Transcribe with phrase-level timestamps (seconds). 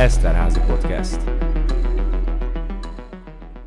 [0.00, 1.18] Eszterházi Podcast.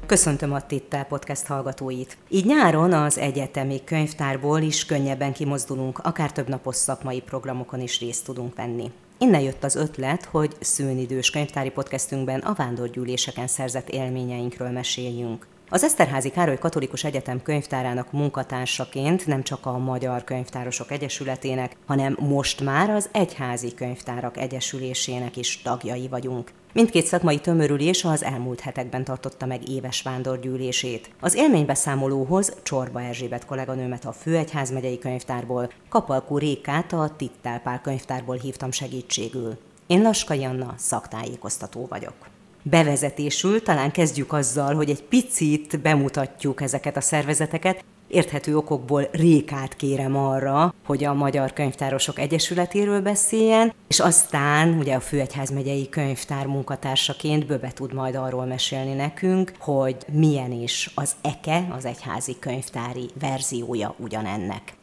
[0.05, 2.17] Köszöntöm a Tittel Podcast hallgatóit.
[2.29, 8.25] Így nyáron az egyetemi könyvtárból is könnyebben kimozdulunk, akár több napos szakmai programokon is részt
[8.25, 8.91] tudunk venni.
[9.17, 15.47] Innen jött az ötlet, hogy szőnidős könyvtári podcastünkben a vándorgyűléseken szerzett élményeinkről meséljünk.
[15.73, 22.61] Az Eszterházi Károly Katolikus Egyetem könyvtárának munkatársaként nem csak a Magyar Könyvtárosok Egyesületének, hanem most
[22.61, 26.51] már az Egyházi Könyvtárak Egyesülésének is tagjai vagyunk.
[26.73, 31.09] Mindkét szakmai tömörülés az elmúlt hetekben tartotta meg éves vándorgyűlését.
[31.19, 38.71] Az élménybeszámolóhoz Csorba Erzsébet kolléganőmet a Főegyház megyei könyvtárból, Kapalkú Rékát a Tittelpál könyvtárból hívtam
[38.71, 39.57] segítségül.
[39.87, 42.32] Én Laskai Anna, szaktájékoztató vagyok.
[42.63, 50.17] Bevezetésül talán kezdjük azzal, hogy egy picit bemutatjuk ezeket a szervezeteket, érthető okokból Rékát kérem
[50.17, 57.45] arra, hogy a Magyar Könyvtárosok Egyesületéről beszéljen, és aztán ugye a Főegyház megyei könyvtár munkatársaként
[57.45, 63.95] Böbe tud majd arról mesélni nekünk, hogy milyen is az EKE, az egyházi könyvtári verziója
[63.97, 64.73] ugyanennek.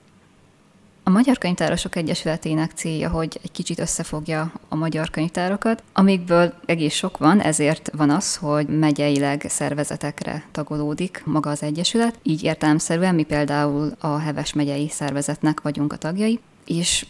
[1.11, 7.19] A Magyar Könyvtárosok Egyesületének célja, hogy egy kicsit összefogja a magyar könyvtárokat, amikből egész sok
[7.19, 13.93] van, ezért van az, hogy megyeileg szervezetekre tagolódik maga az Egyesület, így értelemszerűen mi például
[13.99, 17.07] a Heves megyei szervezetnek vagyunk a tagjai, és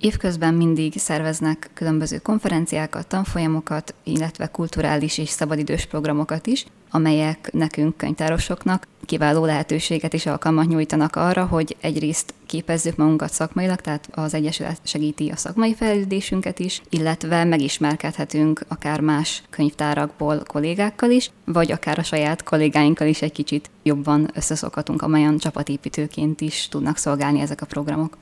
[0.00, 8.86] Évközben mindig szerveznek különböző konferenciákat, tanfolyamokat, illetve kulturális és szabadidős programokat is, amelyek nekünk, könyvtárosoknak
[9.04, 15.28] kiváló lehetőséget és alkalmat nyújtanak arra, hogy egyrészt képezzük magunkat szakmailag, tehát az Egyesület segíti
[15.28, 22.42] a szakmai fejlődésünket is, illetve megismerkedhetünk akár más könyvtárakból kollégákkal is, vagy akár a saját
[22.42, 28.16] kollégáinkkal is egy kicsit jobban összeszokhatunk, amelyen csapatépítőként is tudnak szolgálni ezek a programok.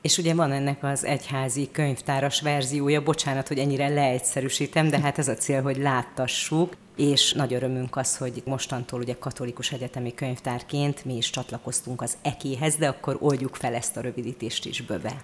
[0.00, 5.28] És ugye van ennek az egyházi könyvtáras verziója, bocsánat, hogy ennyire leegyszerűsítem, de hát ez
[5.28, 11.16] a cél, hogy láttassuk, és nagy örömünk az, hogy mostantól ugye katolikus egyetemi könyvtárként mi
[11.16, 15.22] is csatlakoztunk az EKI-hez, de akkor oldjuk fel ezt a rövidítést is böbe.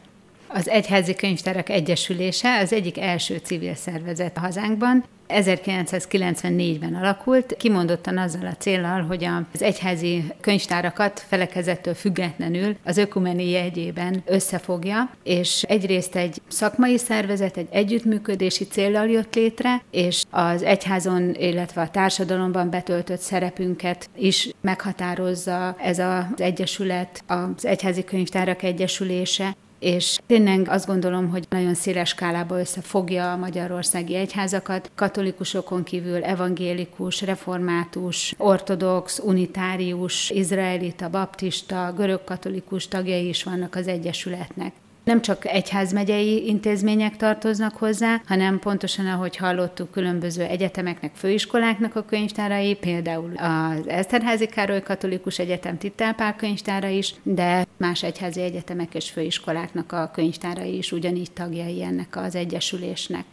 [0.49, 5.05] Az Egyházi Könyvtárak Egyesülése az egyik első civil szervezet a hazánkban.
[5.29, 14.23] 1994-ben alakult, kimondottan azzal a célral, hogy az egyházi könyvtárakat felekezettől függetlenül az ökumeni jegyében
[14.25, 21.81] összefogja, és egyrészt egy szakmai szervezet, egy együttműködési célral jött létre, és az egyházon, illetve
[21.81, 30.69] a társadalomban betöltött szerepünket is meghatározza ez az egyesület, az Egyházi Könyvtárak Egyesülése, és tényleg
[30.69, 39.19] azt gondolom, hogy nagyon széles skálába összefogja a magyarországi egyházakat, katolikusokon kívül evangélikus, református, ortodox,
[39.19, 44.73] unitárius, izraelita, baptista, görögkatolikus tagjai is vannak az Egyesületnek
[45.07, 52.75] nem csak egyházmegyei intézmények tartoznak hozzá, hanem pontosan, ahogy hallottuk, különböző egyetemeknek, főiskoláknak a könyvtárai,
[52.75, 59.93] például az Eszterházi Károly Katolikus Egyetem Tittelpál könyvtára is, de más egyházi egyetemek és főiskoláknak
[59.93, 63.25] a könyvtárai is ugyanígy tagjai ennek az egyesülésnek.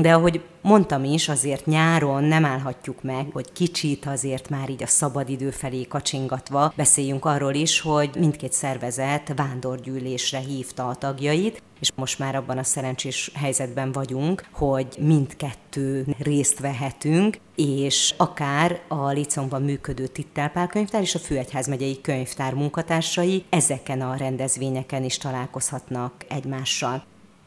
[0.00, 4.86] De ahogy mondtam is, azért nyáron nem állhatjuk meg, hogy kicsit azért már így a
[4.86, 12.18] szabadidő felé kacsingatva beszéljünk arról is, hogy mindkét szervezet vándorgyűlésre hívta a tagjait, és most
[12.18, 20.06] már abban a szerencsés helyzetben vagyunk, hogy mindkettő részt vehetünk, és akár a Licomban működő
[20.06, 27.04] Tittelpál könyvtár és a Főegyház megyei könyvtár munkatársai ezeken a rendezvényeken is találkozhatnak egymással.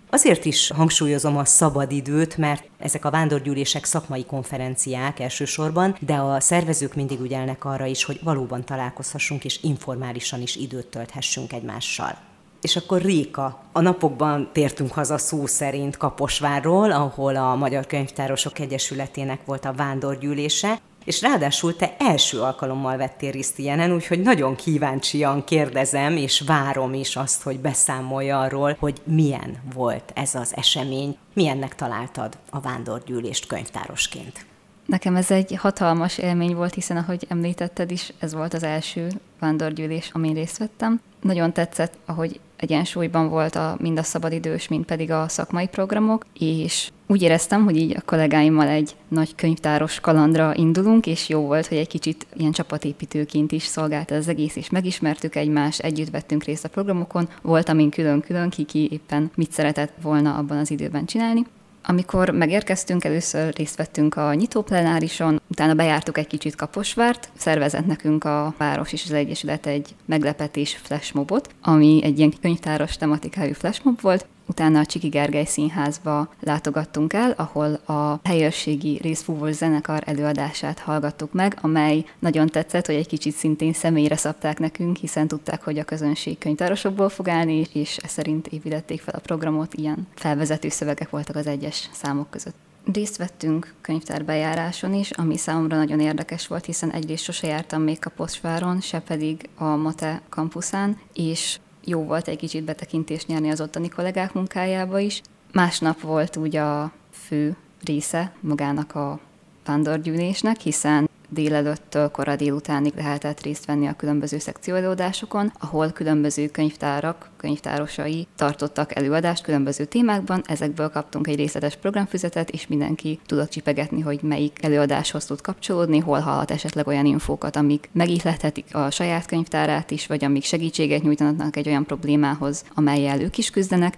[0.09, 6.95] Azért is hangsúlyozom a szabadidőt, mert ezek a vándorgyűlések szakmai konferenciák elsősorban, de a szervezők
[6.95, 12.17] mindig ügyelnek arra is, hogy valóban találkozhassunk és informálisan is időt tölthessünk egymással.
[12.62, 19.46] És akkor Réka, a napokban tértünk haza szó szerint Kaposvárról, ahol a Magyar Könyvtárosok Egyesületének
[19.46, 26.18] volt a vándorgyűlése, és ráadásul te első alkalommal vettél részt ilyenen, úgyhogy nagyon kíváncsian kérdezem,
[26.18, 32.37] és várom is azt, hogy beszámolja arról, hogy milyen volt ez az esemény, milyennek találtad
[32.49, 34.47] a vándorgyűlést könyvtárosként.
[34.87, 39.07] Nekem ez egy hatalmas élmény volt, hiszen ahogy említetted is, ez volt az első
[39.39, 40.99] vándorgyűlés, amin részt vettem.
[41.22, 46.91] Nagyon tetszett, ahogy egyensúlyban volt a, mind a szabadidős, mind pedig a szakmai programok, és
[47.07, 51.78] úgy éreztem, hogy így a kollégáimmal egy nagy könyvtáros kalandra indulunk, és jó volt, hogy
[51.78, 56.69] egy kicsit ilyen csapatépítőként is szolgált az egész, és megismertük egymást, együtt vettünk részt a
[56.69, 61.45] programokon, volt amin külön-külön, ki, ki éppen mit szeretett volna abban az időben csinálni.
[61.89, 68.23] Amikor megérkeztünk, először részt vettünk a nyitó plenárison, Utána bejártuk egy kicsit Kaposvárt, szervezett nekünk
[68.23, 74.25] a Város és az Egyesület egy meglepetés flashmobot, ami egy ilyen könyvtáros tematikájú flashmob volt,
[74.49, 81.58] Utána a Csiki Gergely Színházba látogattunk el, ahol a helyőrségi részfúvós zenekar előadását hallgattuk meg,
[81.61, 86.38] amely nagyon tetszett, hogy egy kicsit szintén személyre szabták nekünk, hiszen tudták, hogy a közönség
[86.38, 91.47] könyvtárosokból fog állni, és ez szerint építették fel a programot, ilyen felvezető szövegek voltak az
[91.47, 92.55] egyes számok között.
[92.93, 98.82] Részt vettünk könyvtárbejáráson is, ami számomra nagyon érdekes volt, hiszen egyrészt sose jártam még Kaposváron,
[98.82, 104.34] se pedig a Mate kampuszán, és jó volt egy kicsit betekintést nyerni az ottani kollégák
[104.34, 105.22] munkájába is.
[105.53, 109.19] Másnap volt úgy a fő része magának a
[109.66, 118.28] vándorgyűlésnek, hiszen délelőttől kora délutánig lehetett részt venni a különböző szekcióelőadásokon, ahol különböző könyvtárak, könyvtárosai
[118.35, 124.64] tartottak előadást különböző témákban, ezekből kaptunk egy részletes programfüzetet, és mindenki tudott csipegetni, hogy melyik
[124.64, 130.24] előadáshoz tud kapcsolódni, hol hallhat esetleg olyan infókat, amik megihlethetik a saját könyvtárát is, vagy
[130.24, 133.97] amik segítséget nyújtanak egy olyan problémához, amelyel ők is küzdenek,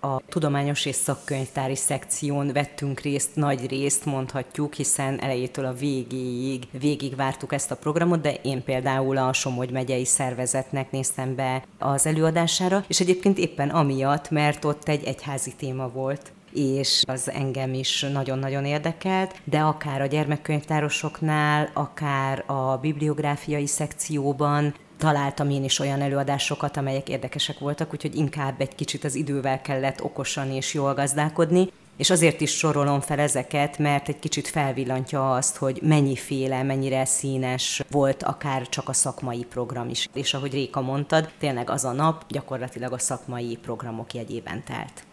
[0.00, 7.16] a tudományos és szakkönyvtári szekción vettünk részt, nagy részt mondhatjuk, hiszen elejétől a végéig, végig
[7.16, 12.84] vártuk ezt a programot, de én például a Somogy megyei szervezetnek néztem be az előadására,
[12.88, 18.64] és egyébként éppen amiatt, mert ott egy egyházi téma volt és az engem is nagyon-nagyon
[18.64, 27.08] érdekelt, de akár a gyermekkönyvtárosoknál, akár a bibliográfiai szekcióban találtam én is olyan előadásokat, amelyek
[27.08, 32.40] érdekesek voltak, úgyhogy inkább egy kicsit az idővel kellett okosan és jól gazdálkodni, és azért
[32.40, 38.68] is sorolom fel ezeket, mert egy kicsit felvillantja azt, hogy mennyiféle, mennyire színes volt akár
[38.68, 40.08] csak a szakmai program is.
[40.14, 45.04] És ahogy Réka mondtad, tényleg az a nap gyakorlatilag a szakmai programok jegyében telt.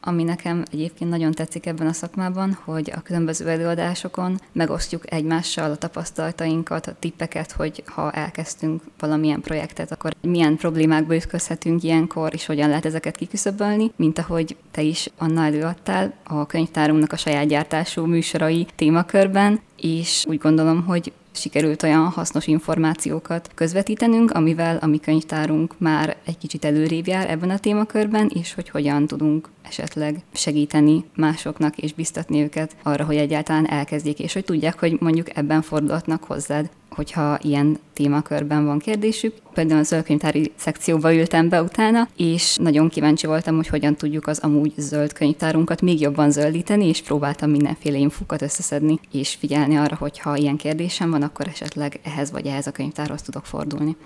[0.00, 5.76] Ami nekem egyébként nagyon tetszik ebben a szakmában, hogy a különböző előadásokon megosztjuk egymással a
[5.76, 12.68] tapasztalatainkat, a tippeket, hogy ha elkezdtünk valamilyen projektet, akkor milyen problémákba ütközhetünk ilyenkor, és hogyan
[12.68, 18.66] lehet ezeket kiküszöbölni, mint ahogy te is Anna előadtál a könyvtárunknak a saját gyártású műsorai
[18.76, 26.16] témakörben, és úgy gondolom, hogy sikerült olyan hasznos információkat közvetítenünk, amivel a mi könyvtárunk már
[26.26, 31.92] egy kicsit előrébb jár ebben a témakörben, és hogy hogyan tudunk esetleg segíteni másoknak és
[31.92, 37.38] biztatni őket arra, hogy egyáltalán elkezdjék, és hogy tudják, hogy mondjuk ebben fordulhatnak hozzád hogyha
[37.42, 39.34] ilyen témakörben van kérdésük.
[39.54, 44.38] Például a zöldkönyvtári szekcióba ültem be utána, és nagyon kíváncsi voltam, hogy hogyan tudjuk az
[44.38, 50.18] amúgy zöld könyvtárunkat még jobban zöldíteni, és próbáltam mindenféle infókat összeszedni, és figyelni arra, hogy
[50.18, 53.96] ha ilyen kérdésem van, akkor esetleg ehhez vagy ehhez a könyvtárhoz tudok fordulni.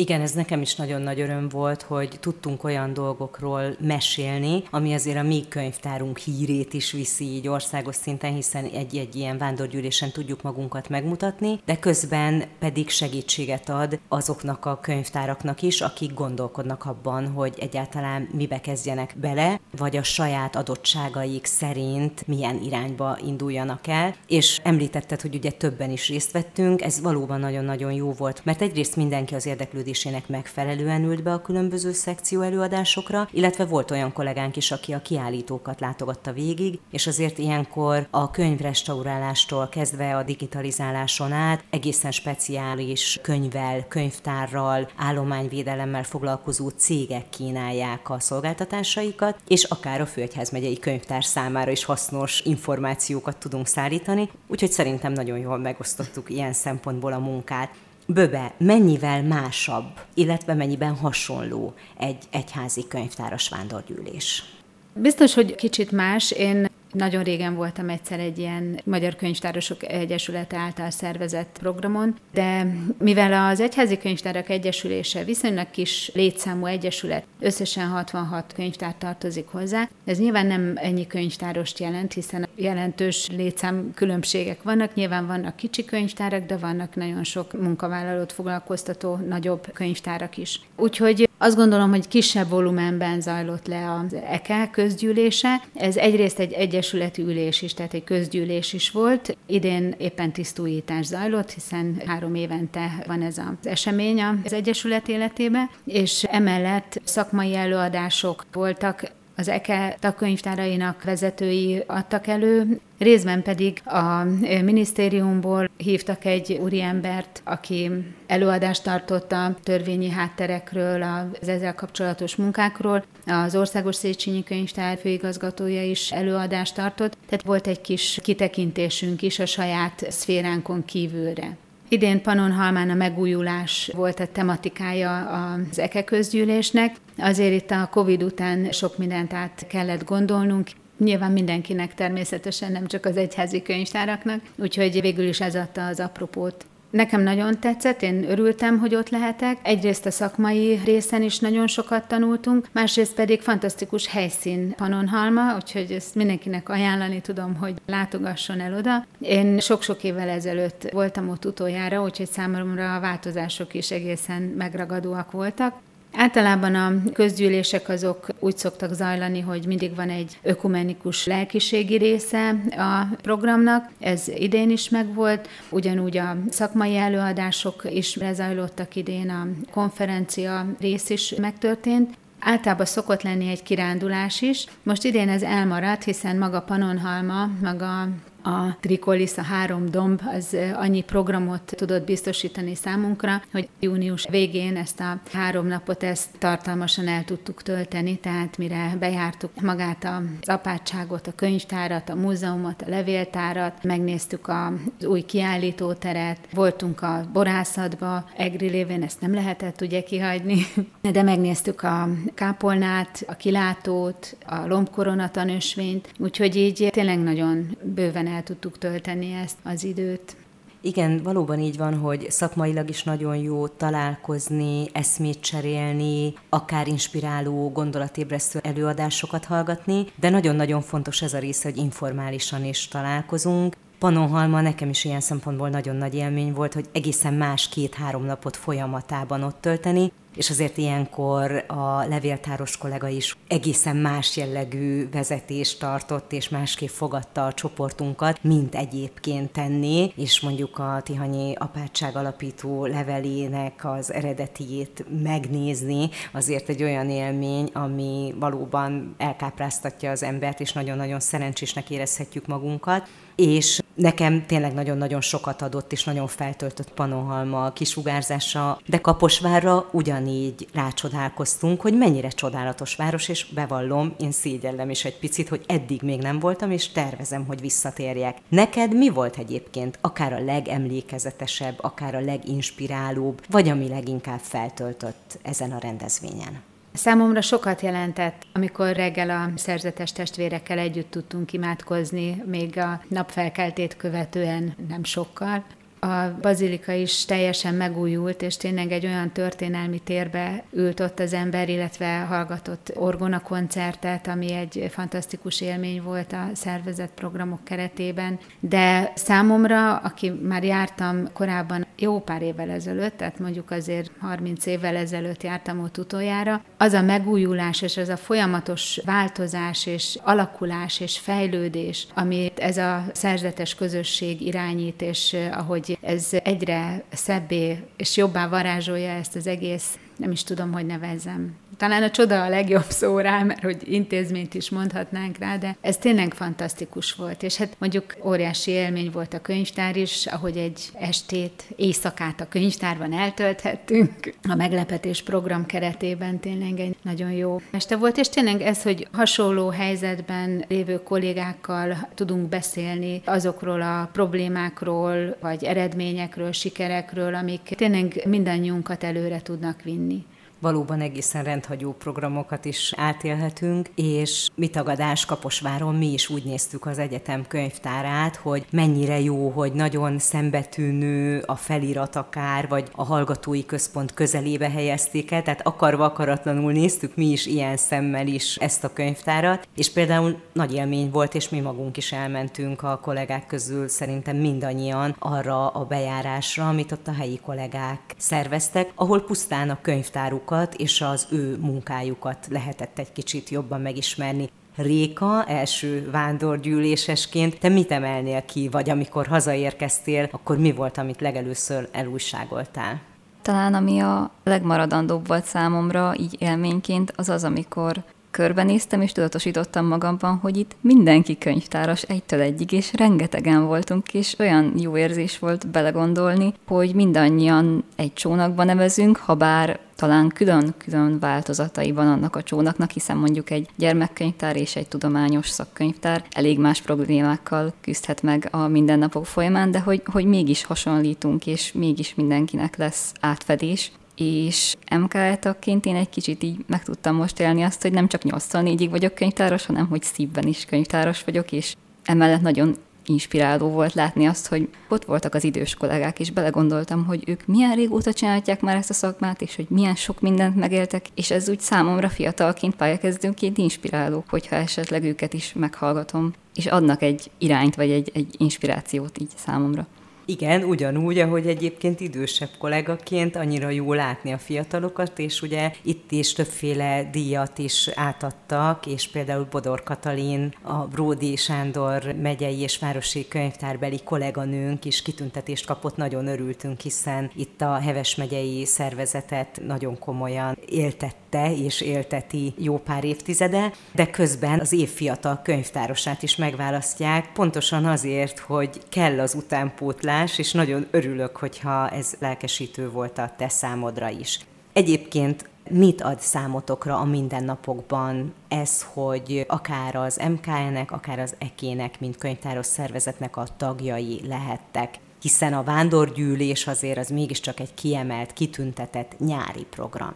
[0.00, 5.16] Igen, ez nekem is nagyon nagy öröm volt, hogy tudtunk olyan dolgokról mesélni, ami azért
[5.16, 10.88] a mi könyvtárunk hírét is viszi így országos szinten, hiszen egy-egy ilyen vándorgyűlésen tudjuk magunkat
[10.88, 18.28] megmutatni, de közben pedig segítséget ad azoknak a könyvtáraknak is, akik gondolkodnak abban, hogy egyáltalán
[18.32, 24.14] mibe kezdjenek bele, vagy a saját adottságaik szerint milyen irányba induljanak el.
[24.26, 28.96] És említetted, hogy ugye többen is részt vettünk, ez valóban nagyon-nagyon jó volt, mert egyrészt
[28.96, 34.56] mindenki az érdeklődés érdeklődésének megfelelően ült be a különböző szekció előadásokra, illetve volt olyan kollégánk
[34.56, 41.64] is, aki a kiállítókat látogatta végig, és azért ilyenkor a könyvrestaurálástól kezdve a digitalizáláson át
[41.70, 50.78] egészen speciális könyvvel, könyvtárral, állományvédelemmel foglalkozó cégek kínálják a szolgáltatásaikat, és akár a Főegyház megyei
[50.78, 57.18] könyvtár számára is hasznos információkat tudunk szállítani, úgyhogy szerintem nagyon jól megosztottuk ilyen szempontból a
[57.18, 57.70] munkát.
[58.12, 64.44] Böbe mennyivel másabb, illetve mennyiben hasonló egy egyházi könyvtáros vándorgyűlés?
[64.92, 66.30] Biztos, hogy kicsit más.
[66.30, 72.66] Én nagyon régen voltam egyszer egy ilyen Magyar Könyvtárosok Egyesülete által szervezett programon, de
[72.98, 80.18] mivel az Egyházi Könyvtárak Egyesülése viszonylag kis létszámú egyesület, összesen 66 könyvtár tartozik hozzá, ez
[80.18, 86.56] nyilván nem ennyi könyvtárost jelent, hiszen jelentős létszám különbségek vannak, nyilván vannak kicsi könyvtárak, de
[86.56, 90.60] vannak nagyon sok munkavállalót foglalkoztató nagyobb könyvtárak is.
[90.76, 95.62] Úgyhogy azt gondolom, hogy kisebb volumenben zajlott le az EKE közgyűlése.
[95.74, 99.36] Ez egyrészt egy egyesületi ülés is, tehát egy közgyűlés is volt.
[99.46, 106.24] Idén éppen tisztújítás zajlott, hiszen három évente van ez az esemény az egyesület életébe, és
[106.24, 114.24] emellett szakmai előadások voltak, az EKE tagkönyvtárainak vezetői adtak elő, részben pedig a
[114.64, 117.90] minisztériumból hívtak egy úriembert, aki
[118.26, 123.04] előadást tartott a törvényi hátterekről, az ezzel kapcsolatos munkákról.
[123.26, 129.46] Az Országos Széchenyi Könyvtár főigazgatója is előadást tartott, tehát volt egy kis kitekintésünk is a
[129.46, 131.56] saját szféránkon kívülre.
[131.90, 136.96] Idén Panonhalmán a megújulás volt a tematikája az EKE közgyűlésnek.
[137.18, 140.68] Azért itt a Covid után sok mindent át kellett gondolnunk,
[140.98, 146.66] Nyilván mindenkinek természetesen, nem csak az egyházi könyvtáraknak, úgyhogy végül is ez adta az apropót
[146.90, 149.58] Nekem nagyon tetszett, én örültem, hogy ott lehetek.
[149.62, 156.14] Egyrészt a szakmai részen is nagyon sokat tanultunk, másrészt pedig fantasztikus helyszín Panonhalma, úgyhogy ezt
[156.14, 159.06] mindenkinek ajánlani tudom, hogy látogasson el oda.
[159.20, 165.74] Én sok-sok évvel ezelőtt voltam ott utoljára, úgyhogy számomra a változások is egészen megragadóak voltak.
[166.20, 173.16] Általában a közgyűlések azok úgy szoktak zajlani, hogy mindig van egy ökumenikus lelkiségi része a
[173.22, 181.10] programnak, ez idén is megvolt, ugyanúgy a szakmai előadások is lezajlottak idén, a konferencia rész
[181.10, 182.10] is megtörtént,
[182.40, 184.66] Általában szokott lenni egy kirándulás is.
[184.82, 188.08] Most idén ez elmaradt, hiszen maga Panonhalma, maga
[188.48, 195.00] a Trikolis, a három domb, az annyi programot tudott biztosítani számunkra, hogy június végén ezt
[195.00, 201.32] a három napot ezt tartalmasan el tudtuk tölteni, tehát mire bejártuk magát az apátságot, a
[201.34, 209.20] könyvtárat, a múzeumot, a levéltárat, megnéztük az új kiállítóteret, voltunk a borászatba, Egri lévén ezt
[209.20, 210.66] nem lehetett ugye kihagyni,
[211.12, 218.78] de megnéztük a kápolnát, a kilátót, a lombkoronatanösvényt, úgyhogy így tényleg nagyon bőven el tudtuk
[218.78, 220.36] tölteni ezt az időt.
[220.80, 228.58] Igen, valóban így van, hogy szakmailag is nagyon jó találkozni, eszmét cserélni, akár inspiráló, gondolatébresztő
[228.62, 235.04] előadásokat hallgatni, de nagyon-nagyon fontos ez a része, hogy informálisan is találkozunk, Panonhalma nekem is
[235.04, 240.50] ilyen szempontból nagyon nagy élmény volt, hogy egészen más két-három napot folyamatában ott tölteni, és
[240.50, 247.52] azért ilyenkor a levéltáros kollega is egészen más jellegű vezetést tartott, és másképp fogadta a
[247.52, 256.68] csoportunkat, mint egyébként tenni, és mondjuk a Tihanyi apátság alapító levelének az eredetiét megnézni, azért
[256.68, 264.46] egy olyan élmény, ami valóban elkápráztatja az embert, és nagyon-nagyon szerencsésnek érezhetjük magunkat és nekem
[264.46, 272.28] tényleg nagyon-nagyon sokat adott, és nagyon feltöltött Panohalma kisugárzása, de Kaposvárra ugyanígy rácsodálkoztunk, hogy mennyire
[272.28, 276.88] csodálatos város, és bevallom, én szégyellem is egy picit, hogy eddig még nem voltam, és
[276.88, 278.36] tervezem, hogy visszatérjek.
[278.48, 285.72] Neked mi volt egyébként akár a legemlékezetesebb, akár a leginspirálóbb, vagy ami leginkább feltöltött ezen
[285.72, 286.62] a rendezvényen?
[286.98, 294.74] Számomra sokat jelentett, amikor reggel a szerzetes testvérekkel együtt tudtunk imádkozni, még a napfelkeltét követően
[294.88, 295.64] nem sokkal.
[296.00, 301.68] A bazilika is teljesen megújult, és tényleg egy olyan történelmi térbe ült ott az ember,
[301.68, 308.38] illetve hallgatott orgona koncertet, ami egy fantasztikus élmény volt a szervezett programok keretében.
[308.60, 314.96] De számomra, aki már jártam korábban jó pár évvel ezelőtt, tehát mondjuk azért 30 évvel
[314.96, 321.18] ezelőtt jártam ott utoljára, az a megújulás és az a folyamatos változás és alakulás és
[321.18, 328.48] fejlődés, amit ez a szerzetes közösség irányít, és ahogy hogy ez egyre szebbé és jobbá
[328.48, 333.18] varázsolja ezt az egész, nem is tudom, hogy nevezzem, talán a csoda a legjobb szó
[333.18, 337.42] rá, mert hogy intézményt is mondhatnánk rá, de ez tényleg fantasztikus volt.
[337.42, 343.12] És hát mondjuk óriási élmény volt a könyvtár is, ahogy egy estét, éjszakát a könyvtárban
[343.12, 344.34] eltölthettünk.
[344.48, 349.68] A meglepetés program keretében tényleg egy nagyon jó este volt, és tényleg ez, hogy hasonló
[349.68, 359.42] helyzetben lévő kollégákkal tudunk beszélni azokról a problémákról, vagy eredményekről, sikerekről, amik tényleg mindannyiunkat előre
[359.42, 360.24] tudnak vinni
[360.60, 366.98] valóban egészen rendhagyó programokat is átélhetünk, és mi tagadás Kaposváron mi is úgy néztük az
[366.98, 374.14] egyetem könyvtárát, hogy mennyire jó, hogy nagyon szembetűnő a felirat akár, vagy a hallgatói központ
[374.14, 379.68] közelébe helyezték el, tehát akarva akaratlanul néztük mi is ilyen szemmel is ezt a könyvtárat,
[379.76, 385.16] és például nagy élmény volt, és mi magunk is elmentünk a kollégák közül szerintem mindannyian
[385.18, 391.00] arra a bejárásra, amit ott a helyi kollégák szerveztek, ahol pusztán a könyvtáruk munkájukat és
[391.00, 394.50] az ő munkájukat lehetett egy kicsit jobban megismerni.
[394.76, 401.88] Réka, első vándorgyűlésesként, te mit emelnél ki, vagy amikor hazaérkeztél, akkor mi volt, amit legelőször
[401.92, 403.00] elújságoltál?
[403.42, 410.36] Talán ami a legmaradandóbb volt számomra, így élményként, az az, amikor körbenéztem, és tudatosítottam magamban,
[410.36, 416.54] hogy itt mindenki könyvtáras egytől egyig, és rengetegen voltunk, és olyan jó érzés volt belegondolni,
[416.66, 423.16] hogy mindannyian egy csónakban nevezünk, ha bár talán külön-külön változatai van annak a csónaknak, hiszen
[423.16, 429.70] mondjuk egy gyermekkönyvtár és egy tudományos szakkönyvtár elég más problémákkal küzdhet meg a mindennapok folyamán,
[429.70, 436.08] de hogy, hogy mégis hasonlítunk, és mégis mindenkinek lesz átfedés, és MK tagként én egy
[436.08, 439.86] kicsit így meg tudtam most élni azt, hogy nem csak 8 4-ig vagyok könyvtáros, hanem
[439.86, 442.76] hogy szívben is könyvtáros vagyok, és emellett nagyon
[443.08, 447.74] inspiráló volt látni azt, hogy ott voltak az idős kollégák, és belegondoltam, hogy ők milyen
[447.74, 451.60] régóta csinálják már ezt a szakmát, és hogy milyen sok mindent megéltek, és ez úgy
[451.60, 458.10] számomra fiatalként, pályakezdőnként inspiráló, hogyha esetleg őket is meghallgatom, és adnak egy irányt, vagy egy,
[458.14, 459.86] egy inspirációt így számomra.
[460.30, 466.32] Igen, ugyanúgy, ahogy egyébként idősebb kollégaként annyira jó látni a fiatalokat, és ugye itt is
[466.32, 474.00] többféle díjat is átadtak, és például Bodor Katalin, a Bródi Sándor megyei és városi könyvtárbeli
[474.04, 481.54] kolléganőnk is kitüntetést kapott, nagyon örültünk, hiszen itt a Heves megyei szervezetet nagyon komolyan éltette
[481.54, 488.38] és élteti jó pár évtizede, de közben az év fiatal könyvtárosát is megválasztják, pontosan azért,
[488.38, 494.08] hogy kell az utánpótlás, megoldás, és nagyon örülök, hogyha ez lelkesítő volt a te számodra
[494.08, 494.38] is.
[494.72, 502.16] Egyébként mit ad számotokra a mindennapokban ez, hogy akár az MKN-nek, akár az EK-nek, mint
[502.16, 504.98] könyvtáros szervezetnek a tagjai lehettek?
[505.20, 510.14] Hiszen a vándorgyűlés azért az mégiscsak egy kiemelt, kitüntetett nyári program.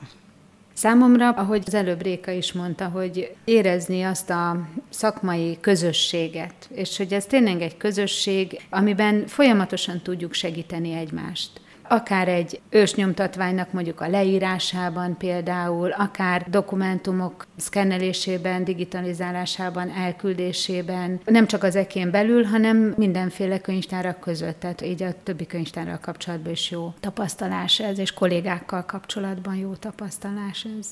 [0.82, 7.12] Számomra, ahogy az előbb Réka is mondta, hogy érezni azt a szakmai közösséget, és hogy
[7.12, 11.61] ez tényleg egy közösség, amiben folyamatosan tudjuk segíteni egymást
[11.92, 21.76] akár egy ősnyomtatványnak mondjuk a leírásában például, akár dokumentumok szkennelésében, digitalizálásában, elküldésében, nem csak az
[21.76, 27.80] ekén belül, hanem mindenféle könyvtárak között, tehát így a többi könyvtárral kapcsolatban is jó tapasztalás
[27.80, 30.86] ez, és kollégákkal kapcsolatban jó tapasztalás ez.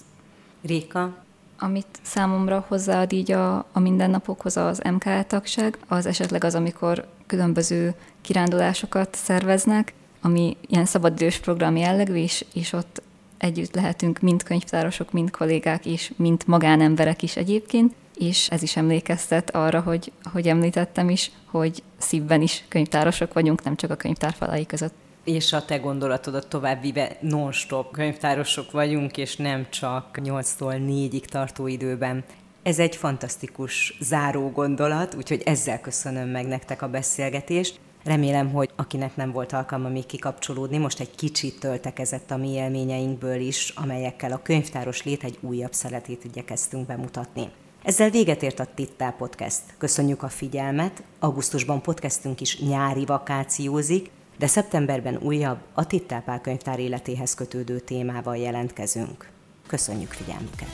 [0.62, 1.16] Réka,
[1.58, 7.94] amit számomra hozzáad így a, a mindennapokhoz az MKL tagság, az esetleg az, amikor különböző
[8.20, 13.02] kirándulásokat szerveznek, ami ilyen szabadidős program jellegű, és, és ott
[13.38, 19.54] együtt lehetünk mind könyvtárosok, mind kollégák, és mind magánemberek is egyébként, és ez is emlékeztet
[19.54, 24.66] arra, hogy, hogy említettem is, hogy szívben is könyvtárosok vagyunk, nem csak a könyvtár falai
[24.66, 24.94] között.
[25.24, 32.24] És a te gondolatodat továbbvive non-stop könyvtárosok vagyunk, és nem csak 8-tól 4-ig tartó időben.
[32.62, 37.80] Ez egy fantasztikus záró gondolat, úgyhogy ezzel köszönöm meg nektek a beszélgetést.
[38.04, 43.40] Remélem, hogy akinek nem volt alkalma még kikapcsolódni, most egy kicsit töltekezett a mi élményeinkből
[43.40, 47.48] is, amelyekkel a könyvtáros lét egy újabb szeletét igyekeztünk bemutatni.
[47.82, 49.60] Ezzel véget ért a Tittá Podcast.
[49.78, 51.02] Köszönjük a figyelmet.
[51.18, 59.28] Augusztusban podcastünk is nyári vakációzik, de szeptemberben újabb, a Tittá könyvtár életéhez kötődő témával jelentkezünk.
[59.66, 60.68] Köszönjük figyelmüket!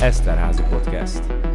[0.00, 1.49] Eszterházi Podcast.